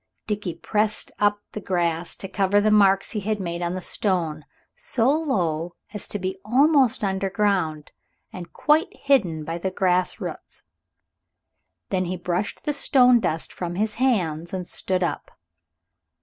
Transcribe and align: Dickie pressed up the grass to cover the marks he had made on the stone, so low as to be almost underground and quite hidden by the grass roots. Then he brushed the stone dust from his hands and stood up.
Dickie 0.25 0.55
pressed 0.55 1.11
up 1.19 1.43
the 1.51 1.61
grass 1.61 2.15
to 2.15 2.27
cover 2.27 2.59
the 2.59 2.71
marks 2.71 3.11
he 3.11 3.19
had 3.19 3.39
made 3.39 3.61
on 3.61 3.75
the 3.75 3.81
stone, 3.81 4.45
so 4.75 5.07
low 5.07 5.75
as 5.93 6.07
to 6.07 6.17
be 6.17 6.39
almost 6.43 7.03
underground 7.03 7.91
and 8.33 8.51
quite 8.51 8.87
hidden 9.01 9.43
by 9.43 9.59
the 9.59 9.69
grass 9.69 10.19
roots. 10.19 10.63
Then 11.89 12.05
he 12.05 12.17
brushed 12.17 12.63
the 12.63 12.73
stone 12.73 13.19
dust 13.19 13.53
from 13.53 13.75
his 13.75 13.93
hands 14.01 14.55
and 14.55 14.65
stood 14.65 15.03
up. 15.03 15.29